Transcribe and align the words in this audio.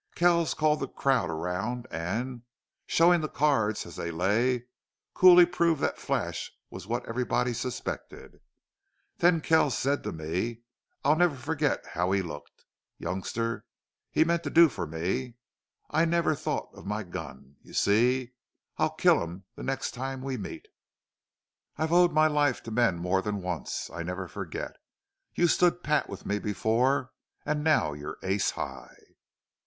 Kells 0.15 0.55
called 0.55 0.79
the 0.79 0.87
crowd 0.87 1.29
around 1.29 1.85
and, 1.91 2.41
showing 2.87 3.21
the 3.21 3.29
cards 3.29 3.85
as 3.85 3.97
they 3.97 4.09
lay, 4.09 4.63
coolly 5.13 5.45
proved 5.45 5.79
that 5.81 5.99
Flash 5.99 6.51
was 6.71 6.87
what 6.87 7.07
everybody 7.07 7.53
suspected. 7.53 8.41
Then 9.19 9.41
Kells 9.41 9.77
said 9.77 10.01
to 10.03 10.11
me 10.11 10.61
I'll 11.05 11.15
never 11.15 11.35
forget 11.35 11.85
how 11.93 12.11
he 12.13 12.23
looked: 12.23 12.65
'Youngster, 12.97 13.63
he 14.09 14.23
meant 14.23 14.41
to 14.41 14.49
do 14.49 14.69
for 14.69 14.87
me. 14.87 15.35
I 15.91 16.05
never 16.05 16.33
thought 16.33 16.69
of 16.73 16.87
my 16.87 17.03
gun. 17.03 17.57
You 17.61 17.73
see!... 17.75 18.33
I'll 18.79 18.89
kill 18.95 19.21
him 19.23 19.43
the 19.55 19.61
next 19.61 19.91
time 19.91 20.23
we 20.23 20.35
meet.... 20.35 20.67
I've 21.77 21.93
owed 21.93 22.11
my 22.11 22.25
life 22.25 22.63
to 22.63 22.71
men 22.71 22.97
more 22.97 23.21
than 23.21 23.43
once. 23.43 23.87
I 23.91 24.01
never 24.01 24.27
forget. 24.27 24.77
You 25.35 25.47
stood 25.47 25.83
pat 25.83 26.09
with 26.09 26.25
me 26.25 26.39
before. 26.39 27.11
And 27.45 27.63
now 27.63 27.93
you're 27.93 28.17
ace 28.23 28.49
high!'" 28.49 28.97